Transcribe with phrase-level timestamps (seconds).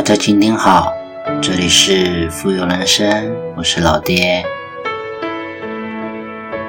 [0.00, 0.94] 大家今天好，
[1.42, 4.42] 这里是富有人生，我是老爹。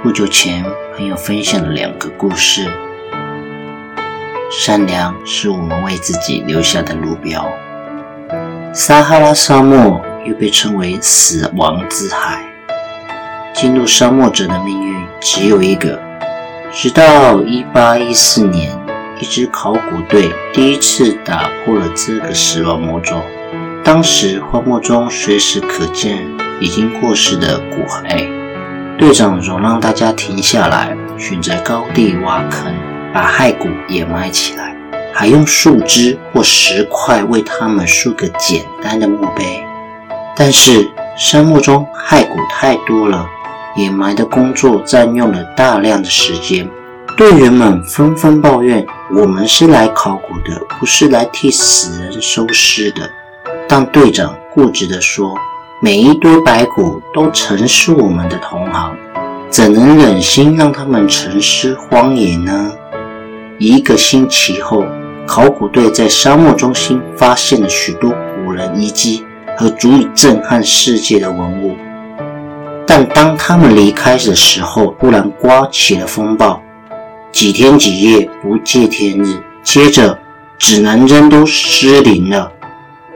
[0.04, 2.70] 不久前，朋友分享了两个故事。
[4.52, 7.50] 善良是我们为自己留下的路标。
[8.74, 12.44] 撒哈拉沙漠又被称为死亡之海，
[13.54, 15.98] 进入沙漠者的命运只有一个。
[16.74, 18.81] 直到1814年。
[19.22, 23.22] 一支考古队第一次打破了这个死亡魔咒。
[23.84, 26.28] 当时荒漠中随时可见
[26.60, 28.28] 已经过世的骨骸。
[28.98, 32.74] 队长总让大家停下来，选择高地挖坑，
[33.14, 34.76] 把骸骨掩埋起来，
[35.14, 39.64] 还用树枝或石块为他们竖个简单的墓碑。
[40.36, 43.28] 但是沙漠中骸骨太多了，
[43.76, 46.68] 掩埋的工作占用了大量的时间。
[47.18, 53.10] 队员们纷纷抱怨：“我们是来考古的，不是来替死人收尸的。”
[53.68, 55.36] 但队长固执地说
[55.82, 58.96] ：“每一堆白骨都曾是我们的同行，
[59.50, 62.72] 怎能忍心让他们沉尸荒野呢？”
[63.60, 64.84] 一个星期后，
[65.28, 68.12] 考古队在沙漠中心发现了许多
[68.44, 69.24] 古人遗迹
[69.58, 71.76] 和足以震撼世界的文物。
[72.88, 76.62] 但当他们离开的时候，突然刮起了风暴。
[77.32, 80.20] 几天几夜不见天日，接着
[80.60, 82.52] 指南针都失灵了，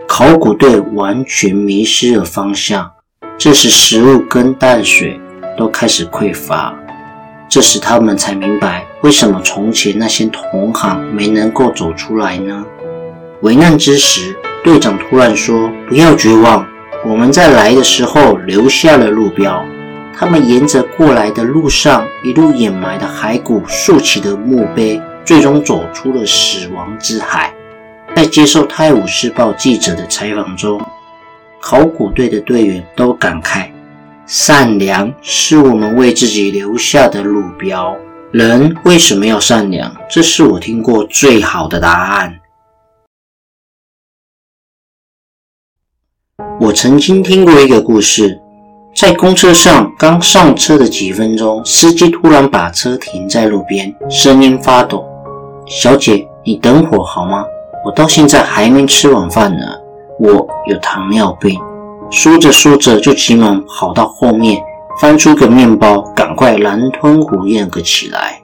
[0.07, 2.89] 考古队完全迷失了方向。
[3.38, 5.19] 这时食物跟淡水
[5.57, 6.73] 都开始匮乏，
[7.49, 12.66] 这时他们才明白为什么从前那些同行没能够走出来呢？
[13.41, 16.66] 危难之时，队长突然说：“不要绝望，
[17.05, 19.63] 我们在来的时候留下了路标。”
[20.17, 27.53] 他们沿着过来的路上，一路掩埋的骸骨、竖起的墓碑，最终走出了死亡之海。
[28.16, 30.81] 在接受《泰晤士报》记者的采访中，
[31.62, 33.69] 考古队的队员都感慨
[34.25, 37.94] ：“善良是我们为自己留下的路标。
[38.31, 39.94] 人为什么要善良？
[40.09, 42.39] 这是我听过最好的答案。”
[46.62, 48.39] 我曾经听过一个故事。
[48.95, 55.03] 在公车上刚上车的几分钟，司机突然把车停在路边，声音发抖
[55.67, 57.44] ：“小姐，你等会好吗？
[57.83, 59.66] 我到现在还没吃晚饭呢，
[60.17, 61.59] 我有糖尿病。”
[62.09, 64.63] 说着说着，就急忙跑到后面，
[65.01, 68.39] 翻出个面包，赶快狼吞虎咽个起来。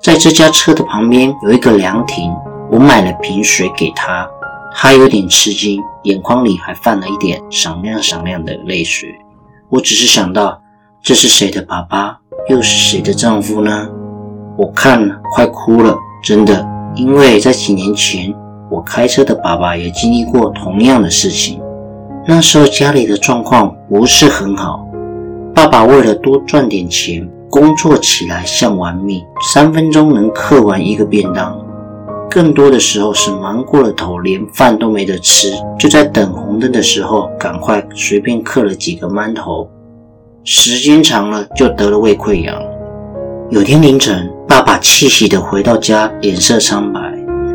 [0.00, 2.34] 在这家车的旁边有一个凉亭，
[2.72, 4.28] 我买了瓶水给他，
[4.74, 9.08] 他有点吃惊，眼眶里还泛了一点闪亮闪亮的泪水。
[9.68, 10.60] 我只是想到，
[11.02, 12.18] 这是谁的爸爸，
[12.48, 13.88] 又是谁的丈夫呢？
[14.56, 16.64] 我看了，快哭了，真的。
[16.94, 18.32] 因为在几年前，
[18.70, 21.60] 我开车的爸爸也经历过同样的事情。
[22.26, 24.86] 那时候家里的状况不是很好，
[25.52, 31.60] 爸爸为了多赚点钱，工作起来像玩命，三分钟能刻完一个便当。
[32.30, 39.68] 更多的时候是忙过了头，连饭都没得吃，就在等红灯的时候，赶快随便嗑了几个馒头，
[40.44, 42.54] 时间长了就得了胃溃疡。
[43.48, 47.00] 有天凌晨，爸爸气息的回到家，脸色苍白。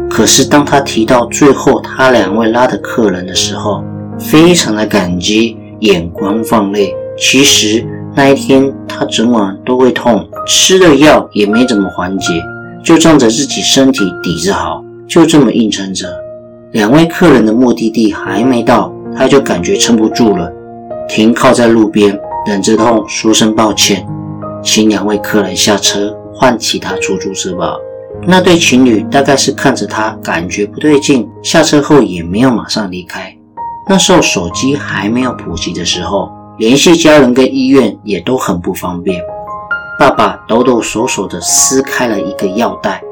[0.09, 3.83] 可是当他提到最后他两位拉的客人的时候，
[4.17, 6.93] 非常的感激，眼光放泪。
[7.17, 12.33] 其实那一天他整晚都会痛，吃了药也没怎么缓解。
[12.83, 16.07] 就仗着自己身体底子好，就这么硬撑着。
[16.71, 20.51] 两位客人的目的地还没到，他就感觉撑不住了，
[21.07, 24.07] 停靠在路边，忍着痛说声抱歉，
[24.63, 27.75] 请两位客人下车换其他出租车吧。
[28.27, 33.35] 那对情侣大概是看着他感觉不对劲，下车后也没有马上离开。
[33.89, 39.21] 那时候手机还没有普及的时候，联系家人跟医院也都很不方便。
[40.01, 43.03] 爸爸抖抖手手地撕开了一个药袋，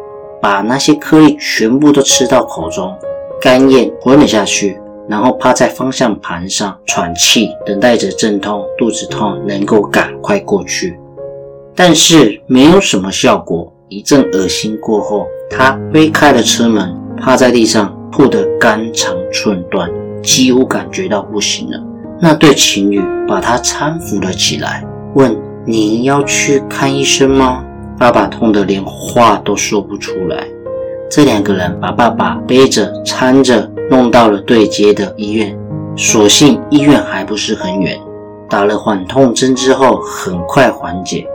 [0.41, 2.97] 把那些颗粒全部都吃到口中，
[3.39, 10.99] 干咽吞了下去，然后趴在方向盘上喘气，等待着阵痛、肚子痛能够赶快过去。
[11.75, 19.87] 但是没有什么效果，一阵恶心过后，他推开了车门，趴在地上吐得肝肠寸断，
[20.23, 21.79] 几乎感觉到不行了。
[22.19, 24.83] 那对情侣把他搀扶了起来，
[25.13, 25.48] 问。
[25.69, 27.63] 你要去看医生吗？
[27.95, 30.43] 爸爸痛得连话都说不出来。
[31.11, 35.55] 这两个人把爸爸背着、搀着弄到了对接的医院，
[35.95, 37.95] 所幸医院还不是很远。
[38.49, 41.27] 打了缓痛针之后，很快缓解。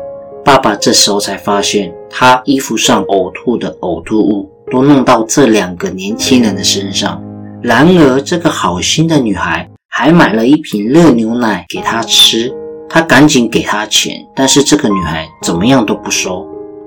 [0.45, 7.23] 爸爸这时候才发现，他衣服上呕吐的呕吐物都弄到这两个年轻人的身上，
[7.63, 12.53] 然而，这个好心的女孩还买了一瓶热牛奶给他吃。
[12.95, 16.47] 他赶紧给他钱，但是这个女孩怎么样都不收，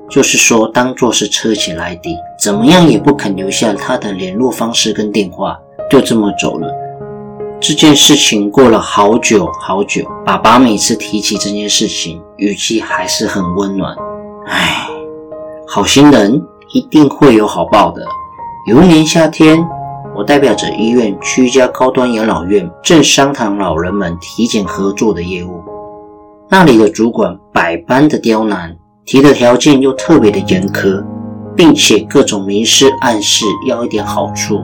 [0.09, 5.59] 就是说当做是车钱来抵，怎么样也不肯留下她的联络方式跟电话，
[5.91, 6.73] 就这么走了。
[7.59, 13.93] 这件事情过了好久好久，爸爸每次提起这件事情，语气还是很温暖。
[14.47, 14.87] 唉，
[15.67, 16.41] 好心人
[16.73, 18.01] 一定会有好报的。
[18.65, 19.61] 有一年夏天，
[20.15, 25.61] 我代表着医院去一家高端养老院，正商谈老人们体检合作的业务。
[26.49, 28.73] 那里的主管百般的刁难，
[29.05, 31.03] 提的条件又特别的严苛，
[31.57, 34.63] 并且各种明示暗示要一点好处。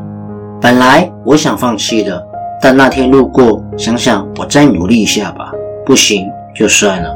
[0.61, 2.25] 本来我想放弃的，
[2.61, 5.51] 但那天路过，想想我再努力一下吧，
[5.85, 6.25] 不行
[6.55, 7.13] 就算了。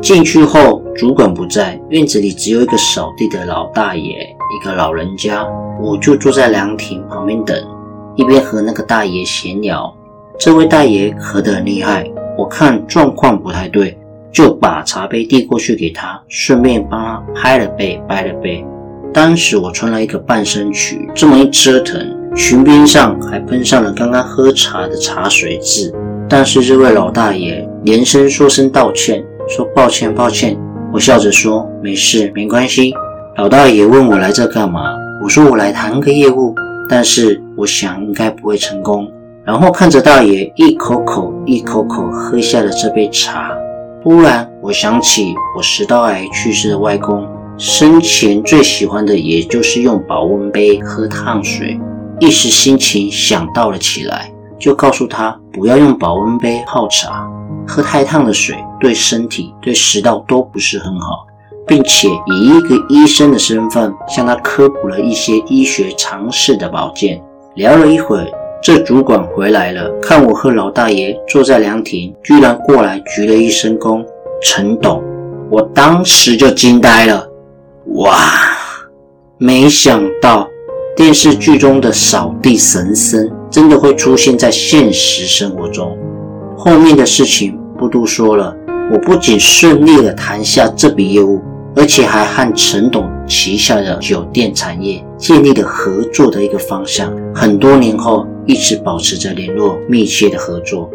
[0.00, 5.46] 进去后，主管不在，院子里只有一个扫地的老大爷，一个老人家，
[5.82, 7.54] 我就坐在凉亭旁边等，
[8.16, 9.94] 一边和那个大爷闲聊。
[10.38, 12.10] 这位大爷咳得很厉害。
[12.36, 13.98] 我看状况不太对，
[14.32, 18.64] 就把茶杯递过去给他，顺便帮他拍了背、掰了背。
[19.12, 22.00] 当时我穿了一个半身裙，这么一折腾，
[22.34, 25.92] 裙边上还喷上了刚刚喝茶的茶水渍。
[26.28, 30.58] 但是这位老大爷连声说声道歉，说抱歉抱歉。
[30.90, 32.94] 我笑着说没事，没关系。
[33.36, 34.94] 老大爷问我来这干嘛？
[35.22, 36.54] 我说我来谈个业务，
[36.88, 39.10] 但是我想应该不会成功。
[39.44, 43.50] 然后看着大爷一口口、一口口喝下了这杯茶，
[44.02, 47.26] 忽然我想起我食道癌去世的外公，
[47.58, 51.80] 生前最喜欢的也就是用保温杯喝烫水，
[52.20, 57.28] 一时心情想到了起来，就告诉他不要用保温杯泡茶，
[57.66, 61.26] 喝太烫的水对身体、对食道都不是很好，
[61.66, 67.20] 并且以一个医生的身份向他科普了一些医学常识的保健。
[67.56, 68.41] 聊了一会儿。
[68.62, 74.04] 这主管回来了，看我和老大爷坐在凉亭，居然过来鞠了一声躬。
[74.40, 75.02] 陈董，
[75.50, 77.28] 我当时就惊呆了。
[77.96, 78.16] 哇，
[79.36, 80.48] 没想到
[80.94, 85.98] 电视剧中的扫地神僧真的会出现在现实生活中。
[86.56, 88.56] 后面的事情不多说了，
[88.92, 91.40] 我不仅顺利的谈下这笔业务。
[91.74, 100.90] 而且还和陈董旗下的酒店产业建立了合作的一个方向，很多年后一直保持着联络，密切的合作，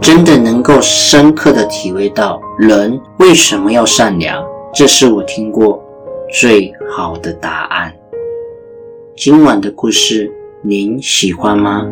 [0.00, 5.82] 真的能够深刻的体会到人为什么要善良，这是我听过
[6.32, 7.92] 最好的答案。
[9.16, 10.32] 今晚的故事
[10.62, 11.86] 您喜欢吗？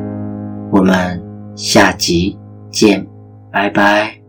[0.70, 1.22] 我们
[1.54, 2.38] 下集
[2.70, 3.06] 见，
[3.52, 4.21] 拜拜。